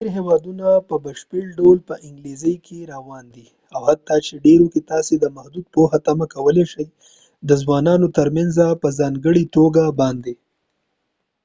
ډیر 0.03 0.15
هیوادونه 0.19 0.67
په 0.89 0.95
بشپړ 1.05 1.43
ډول 1.59 1.77
په 1.87 1.95
انګلیسي 2.07 2.55
کې 2.65 2.89
روان 2.93 3.25
دي 3.35 3.47
او 3.75 3.81
حتی 3.89 4.19
په 4.35 4.41
ډیرو 4.45 4.65
کې 4.73 4.81
تاسي 4.91 5.15
د 5.19 5.25
محدود 5.35 5.65
پوهه 5.73 5.97
تمه 6.07 6.25
کولی 6.35 6.65
شئ 6.71 6.87
د 7.49 7.51
ځوانانو 7.63 8.07
ترمنيځ 8.17 8.55
په 8.81 8.87
ځانګړي 8.99 9.43
توګه 9.55 9.83
باندي 9.99 10.35